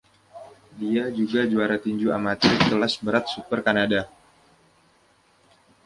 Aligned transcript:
Dia 0.81 1.05
juga 1.17 1.41
juara 1.51 1.77
tinju 1.85 2.07
amatir 2.17 2.55
kelas 2.67 2.93
berat 3.05 3.25
super 3.35 3.59
Kanada. 3.61 4.09